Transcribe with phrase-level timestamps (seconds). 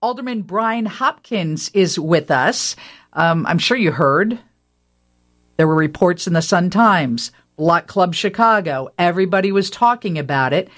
[0.00, 2.76] Alderman Brian Hopkins is with us.
[3.14, 4.38] Um, I'm sure you heard.
[5.56, 8.90] There were reports in the Sun Times, Block Club Chicago.
[8.96, 10.68] Everybody was talking about it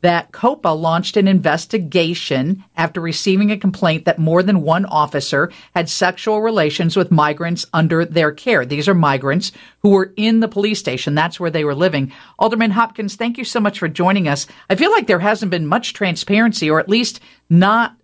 [0.00, 5.88] that COPA launched an investigation after receiving a complaint that more than one officer had
[5.88, 8.66] sexual relations with migrants under their care.
[8.66, 9.52] These are migrants
[9.82, 11.14] who were in the police station.
[11.14, 12.12] That's where they were living.
[12.38, 14.48] Alderman Hopkins, thank you so much for joining us.
[14.68, 17.96] I feel like there hasn't been much transparency or at least not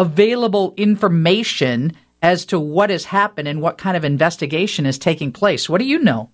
[0.00, 5.68] available information as to what has happened and what kind of investigation is taking place.
[5.68, 6.30] What do you know?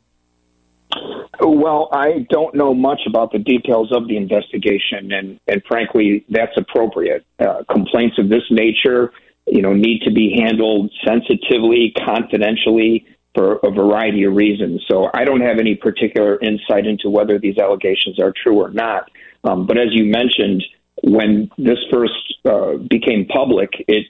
[1.40, 6.56] Well, I don't know much about the details of the investigation, and, and frankly, that's
[6.56, 7.26] appropriate.
[7.40, 9.12] Uh, complaints of this nature,
[9.46, 14.82] you know, need to be handled sensitively, confidentially, for a variety of reasons.
[14.88, 19.10] So I don't have any particular insight into whether these allegations are true or not.
[19.44, 20.64] Um, but as you mentioned,
[21.06, 24.06] when this first uh, became public, it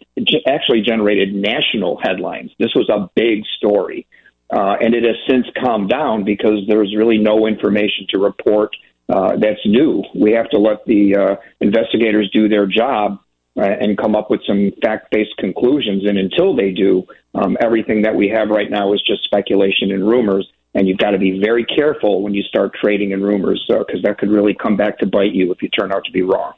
[0.48, 2.50] actually generated national headlines.
[2.58, 4.06] This was a big story.
[4.48, 8.74] Uh, and it has since calmed down because there's really no information to report
[9.10, 10.02] uh, that's new.
[10.14, 13.18] We have to let the uh, investigators do their job
[13.58, 16.04] uh, and come up with some fact based conclusions.
[16.08, 17.02] And until they do,
[17.34, 20.48] um, everything that we have right now is just speculation and rumors.
[20.74, 24.08] And you've got to be very careful when you start trading in rumors because uh,
[24.08, 26.54] that could really come back to bite you if you turn out to be wrong.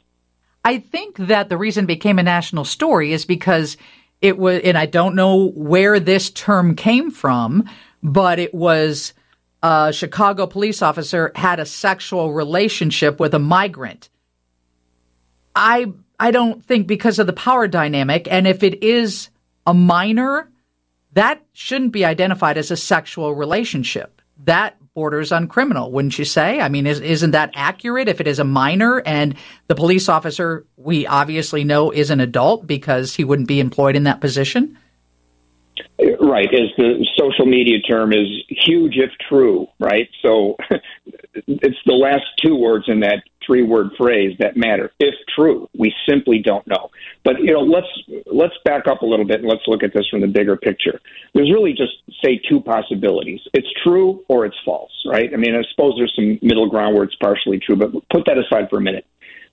[0.69, 3.75] I think that the reason it became a national story is because
[4.21, 7.67] it was, and I don't know where this term came from,
[8.03, 9.15] but it was
[9.63, 14.09] a Chicago police officer had a sexual relationship with a migrant.
[15.55, 19.31] I I don't think because of the power dynamic, and if it is
[19.65, 20.51] a minor,
[21.13, 24.21] that shouldn't be identified as a sexual relationship.
[24.43, 26.59] That borders on criminal, wouldn't you say?
[26.59, 29.33] I mean, is, isn't that accurate if it is a minor and
[29.67, 34.03] the police officer we obviously know is an adult because he wouldn't be employed in
[34.03, 34.77] that position?
[36.19, 40.09] Right, as the social media term is huge if true, right?
[40.21, 40.57] So
[41.47, 44.91] it's the last two words in that three word phrase that matter.
[44.99, 46.91] If true, we simply don't know.
[47.23, 47.87] But you know, let's
[48.27, 51.01] let's back up a little bit and let's look at this from the bigger picture.
[51.33, 51.93] There's really just
[52.23, 53.39] say two possibilities.
[53.53, 55.33] It's true or it's false, right?
[55.33, 58.37] I mean, I suppose there's some middle ground where it's partially true, but put that
[58.37, 59.05] aside for a minute.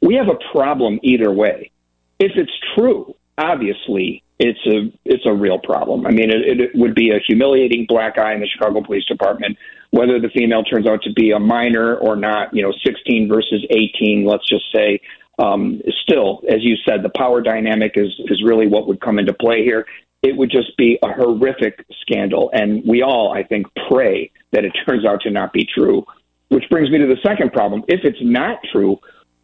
[0.02, 1.70] We have a problem either way.
[2.18, 6.06] If it's true, obviously it's a it's a real problem.
[6.06, 9.56] I mean, it, it would be a humiliating black eye in the Chicago Police Department
[9.90, 12.54] whether the female turns out to be a minor or not.
[12.54, 14.24] You know, 16 versus 18.
[14.26, 15.00] Let's just say.
[15.38, 19.34] Um, still, as you said, the power dynamic is is really what would come into
[19.34, 19.86] play here.
[20.22, 24.72] It would just be a horrific scandal, and we all, I think, pray that it
[24.88, 26.04] turns out to not be true.
[26.48, 27.82] Which brings me to the second problem.
[27.88, 28.98] If it's not true,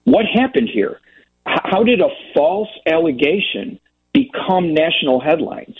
[0.04, 1.00] what happened here?
[1.44, 3.78] How did a false allegation
[4.32, 5.76] become national headlines.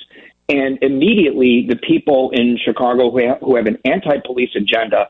[0.48, 5.08] And immediately, the people in Chicago who have, who have an anti police agenda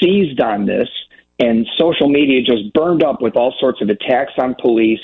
[0.00, 0.88] seized on this,
[1.38, 5.00] and social media just burned up with all sorts of attacks on police,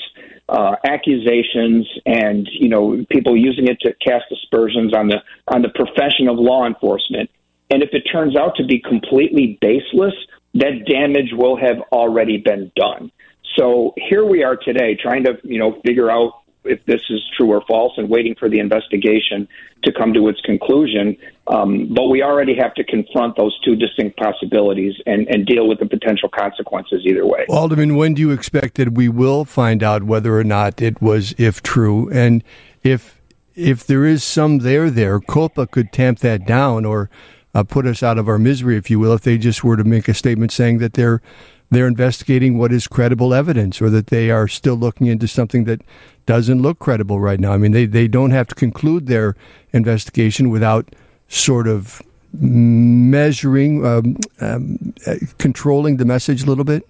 [0.47, 5.69] uh, accusations, and you know people using it to cast aspersions on the on the
[5.69, 7.29] profession of law enforcement.
[7.69, 10.13] And if it turns out to be completely baseless,
[10.53, 13.11] that damage will have already been done.
[13.57, 17.49] So here we are today, trying to you know figure out if this is true
[17.49, 19.47] or false and waiting for the investigation
[19.83, 21.17] to come to its conclusion.
[21.47, 25.79] Um, but we already have to confront those two distinct possibilities and, and deal with
[25.79, 27.45] the potential consequences either way.
[27.49, 31.33] Alderman, when do you expect that we will find out whether or not it was,
[31.37, 32.43] if true, and
[32.83, 33.19] if
[33.53, 37.09] if there is some there there, COPA could tamp that down or
[37.53, 39.83] uh, put us out of our misery, if you will, if they just were to
[39.83, 41.21] make a statement saying that they're
[41.71, 45.81] they're investigating what is credible evidence or that they are still looking into something that
[46.25, 47.53] doesn't look credible right now.
[47.53, 49.35] I mean, they, they don't have to conclude their
[49.71, 50.93] investigation without
[51.29, 52.01] sort of
[52.33, 56.87] measuring, um, um, uh, controlling the message a little bit?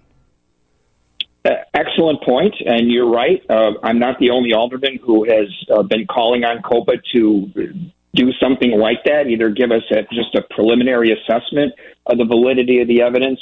[1.74, 3.42] Excellent point, and you're right.
[3.48, 8.30] Uh, I'm not the only alderman who has uh, been calling on COPA to do
[8.40, 11.72] something like that, either give us a, just a preliminary assessment
[12.06, 13.40] of the validity of the evidence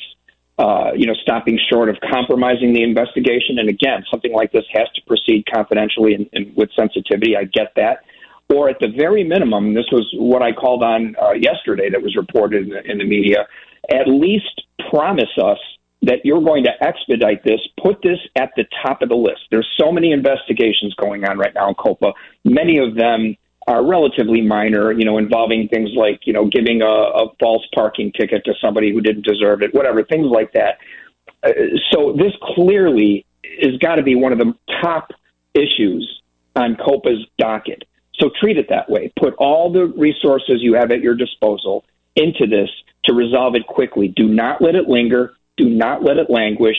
[0.60, 3.58] uh, you know, stopping short of compromising the investigation.
[3.58, 7.34] And again, something like this has to proceed confidentially and, and with sensitivity.
[7.34, 8.04] I get that.
[8.54, 12.14] Or at the very minimum, this was what I called on uh, yesterday that was
[12.14, 13.46] reported in the, in the media.
[13.90, 14.60] At least
[14.90, 15.58] promise us
[16.02, 19.40] that you're going to expedite this, put this at the top of the list.
[19.50, 22.12] There's so many investigations going on right now in COPA,
[22.44, 23.34] many of them
[23.70, 28.10] are relatively minor, you know, involving things like, you know, giving a, a false parking
[28.10, 30.78] ticket to somebody who didn't deserve it, whatever, things like that.
[31.44, 31.52] Uh,
[31.92, 33.24] so this clearly
[33.62, 34.52] has got to be one of the
[34.82, 35.12] top
[35.54, 36.20] issues
[36.56, 37.84] on COPA's docket.
[38.14, 39.12] So treat it that way.
[39.16, 41.84] Put all the resources you have at your disposal
[42.16, 42.70] into this
[43.04, 44.08] to resolve it quickly.
[44.08, 45.34] Do not let it linger.
[45.56, 46.76] Do not let it languish.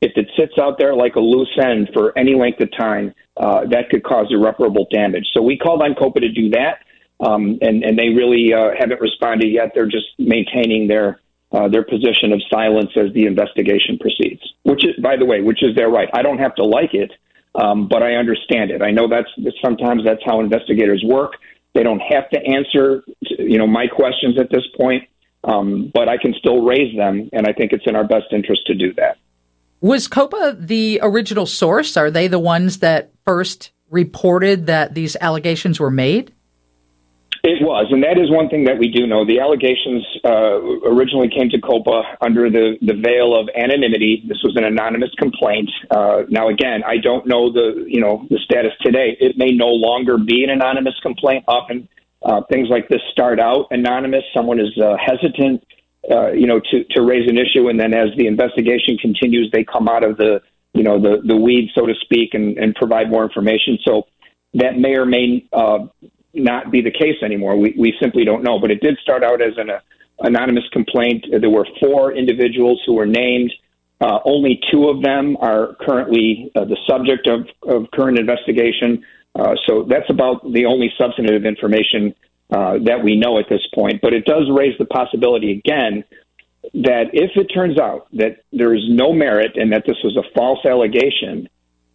[0.00, 3.66] If it sits out there like a loose end for any length of time, uh,
[3.70, 5.26] that could cause irreparable damage.
[5.34, 6.84] So we called on COPA to do that,
[7.20, 9.72] um, and, and they really uh, haven't responded yet.
[9.74, 14.42] They're just maintaining their uh, their position of silence as the investigation proceeds.
[14.64, 16.08] Which, is, by the way, which is their right.
[16.12, 17.10] I don't have to like it,
[17.54, 18.82] um, but I understand it.
[18.82, 19.30] I know that's
[19.64, 21.32] sometimes that's how investigators work.
[21.74, 25.04] They don't have to answer, you know, my questions at this point,
[25.44, 28.66] um, but I can still raise them, and I think it's in our best interest
[28.66, 29.16] to do that.
[29.80, 31.96] Was COPA the original source?
[31.96, 36.34] Are they the ones that first reported that these allegations were made?
[37.44, 39.24] It was, and that is one thing that we do know.
[39.24, 40.58] The allegations uh,
[40.90, 44.24] originally came to COPA under the, the veil of anonymity.
[44.26, 45.70] This was an anonymous complaint.
[45.88, 49.16] Uh, now, again, I don't know the you know the status today.
[49.20, 51.44] It may no longer be an anonymous complaint.
[51.46, 51.88] Often,
[52.22, 54.24] uh, things like this start out anonymous.
[54.34, 55.64] Someone is uh, hesitant,
[56.10, 59.64] uh, you know, to to raise an issue, and then as the investigation continues, they
[59.64, 60.40] come out of the
[60.72, 63.78] you know the the weed, so to speak, and, and provide more information.
[63.84, 64.06] So
[64.54, 65.86] that may or may uh,
[66.34, 67.56] not be the case anymore.
[67.56, 68.58] We, we simply don't know.
[68.58, 69.80] But it did start out as an uh,
[70.20, 71.26] anonymous complaint.
[71.30, 73.52] There were four individuals who were named.
[74.00, 79.04] Uh, only two of them are currently uh, the subject of, of current investigation.
[79.34, 82.14] Uh, so that's about the only substantive information
[82.50, 84.00] uh, that we know at this point.
[84.00, 86.04] But it does raise the possibility again
[86.74, 90.22] that if it turns out that there is no merit and that this was a
[90.34, 91.48] false allegation,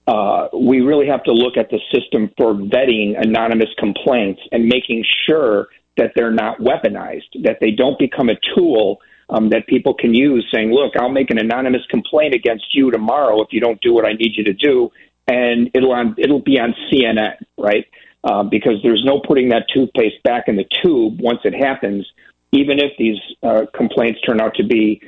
[0.07, 5.03] uh, we really have to look at the system for vetting anonymous complaints and making
[5.25, 5.67] sure
[5.97, 10.45] that they're not weaponized, that they don't become a tool um, that people can use
[10.53, 14.05] saying, look, I'll make an anonymous complaint against you tomorrow if you don't do what
[14.05, 14.91] I need you to do.
[15.27, 17.85] And it'll on, it'll be on CNN, right?
[18.23, 22.07] Uh, because there's no putting that toothpaste back in the tube once it happens,
[22.53, 25.01] even if these uh, complaints turn out to be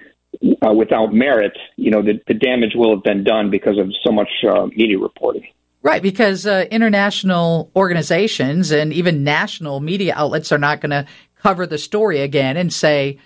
[0.67, 4.11] uh, without merit, you know, the, the, damage will have been done because of so
[4.11, 5.47] much uh, media reporting.
[5.81, 11.05] Right, because uh, international organizations and even national media outlets are not going to
[11.41, 13.19] cover the story again and say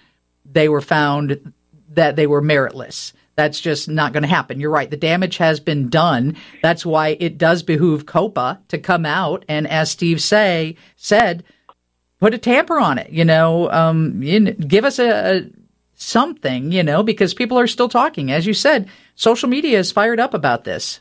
[0.45, 1.53] they were found
[1.89, 3.13] that they were meritless.
[3.39, 4.59] That's just not going to happen.
[4.59, 4.89] You're right.
[4.91, 6.35] The damage has been done.
[6.61, 11.45] That's why it does behoove COPA to come out and, as Steve say said,
[12.19, 13.11] put a tamper on it.
[13.11, 15.49] You know, um, give us a, a
[15.95, 18.29] something, you know, because people are still talking.
[18.29, 20.99] As you said, social media is fired up about this.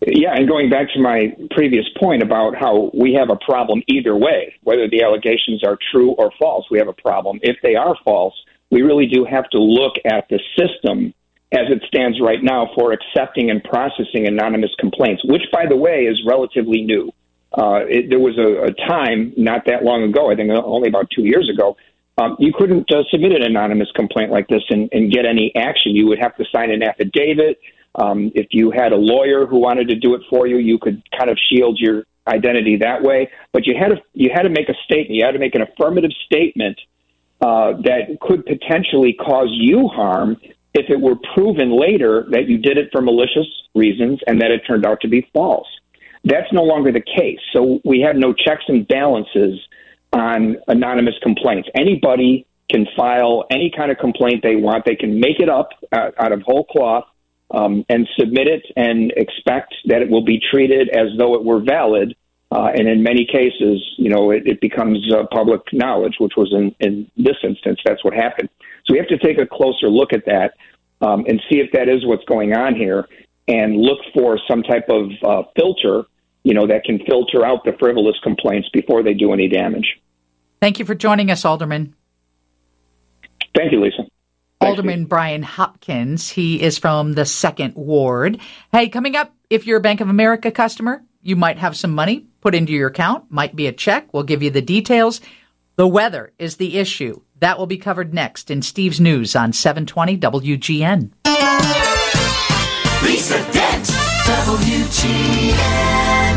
[0.00, 4.16] Yeah, and going back to my previous point about how we have a problem either
[4.16, 7.38] way, whether the allegations are true or false, we have a problem.
[7.42, 8.32] If they are false,
[8.70, 11.14] we really do have to look at the system
[11.52, 16.04] as it stands right now for accepting and processing anonymous complaints, which, by the way,
[16.04, 17.10] is relatively new.
[17.56, 21.08] Uh, it, there was a, a time not that long ago, I think only about
[21.10, 21.76] two years ago,
[22.18, 25.94] um, you couldn't uh, submit an anonymous complaint like this and, and, get any action.
[25.94, 27.58] You would have to sign an affidavit.
[27.94, 31.00] Um, if you had a lawyer who wanted to do it for you, you could
[31.16, 33.30] kind of shield your identity that way.
[33.52, 35.10] But you had to you had to make a statement.
[35.10, 36.78] You had to make an affirmative statement
[37.40, 40.36] uh, that could potentially cause you harm
[40.74, 44.62] if it were proven later that you did it for malicious reasons and that it
[44.66, 45.66] turned out to be false.
[46.24, 47.38] That's no longer the case.
[47.52, 49.58] So we have no checks and balances
[50.12, 51.68] on anonymous complaints.
[51.74, 54.84] Anybody can file any kind of complaint they want.
[54.84, 57.04] They can make it up uh, out of whole cloth
[57.50, 61.60] um, and submit it and expect that it will be treated as though it were
[61.60, 62.14] valid.
[62.50, 66.52] Uh, and in many cases, you know, it, it becomes uh, public knowledge, which was
[66.52, 68.48] in, in this instance, that's what happened.
[68.86, 70.54] So we have to take a closer look at that
[71.02, 73.06] um, and see if that is what's going on here
[73.48, 76.04] and look for some type of uh, filter
[76.48, 80.00] you know, that can filter out the frivolous complaints before they do any damage.
[80.62, 81.94] Thank you for joining us, Alderman.
[83.54, 84.06] Thank you, Lisa.
[84.60, 86.30] Alderman Brian Hopkins.
[86.30, 88.40] He is from the second ward.
[88.72, 92.27] Hey, coming up, if you're a Bank of America customer, you might have some money
[92.40, 94.12] put into your account, might be a check.
[94.12, 95.20] We'll give you the details.
[95.76, 97.20] The weather is the issue.
[97.40, 101.10] That will be covered next in Steve's News on 720 WGN.
[103.02, 103.86] Lisa Dent,
[104.26, 106.27] WGN.